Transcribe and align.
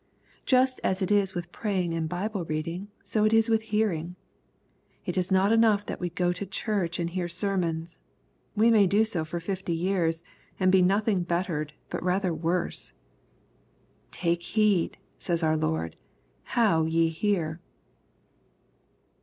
—Just 0.47 0.81
as 0.83 1.03
it 1.03 1.11
is 1.11 1.35
with 1.35 1.51
praying 1.51 1.93
and 1.93 2.09
Bible 2.09 2.43
Beading, 2.43 2.87
so 3.03 3.23
it 3.23 3.33
is 3.33 3.49
with 3.51 3.61
hearing. 3.61 4.15
It 5.05 5.15
is 5.15 5.31
not 5.31 5.51
enough 5.51 5.85
that 5.85 5.99
we 5.99 6.09
go'to 6.09 6.43
Church 6.47 6.97
and 6.97 7.11
hear 7.11 7.27
sermons. 7.29 7.99
We 8.55 8.71
may 8.71 8.87
do 8.87 9.05
so 9.05 9.23
for 9.23 9.39
fifty 9.39 9.75
years, 9.75 10.23
and" 10.59 10.71
be 10.71 10.81
nothing 10.81 11.21
bettered, 11.21 11.73
but 11.91 12.01
rather 12.01 12.33
worse."" 12.33 12.95
Take 14.09 14.41
heed," 14.41 14.97
says 15.19 15.43
our 15.43 15.55
Lord, 15.55 15.95
"how 16.57 16.85
ye 16.85 17.09
hear." 17.09 17.59